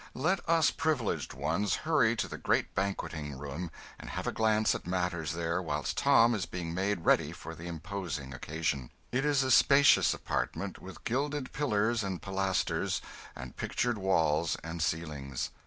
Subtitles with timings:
[0.15, 3.69] Let us privileged ones hurry to the great banqueting room
[3.99, 7.67] and have a glance at matters there whilst Tom is being made ready for the
[7.67, 8.89] imposing occasion.
[9.11, 12.99] It is a spacious apartment, with gilded pillars and pilasters,
[13.35, 15.51] and pictured walls and ceilings.